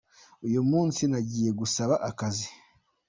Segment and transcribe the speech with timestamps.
[0.47, 2.47] Uyu munsi nagiye gusaba akazi.